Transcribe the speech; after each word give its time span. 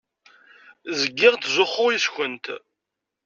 Zgiɣ 0.99 1.33
ttzuxxuɣ 1.35 1.89
yes-kent. 1.93 2.45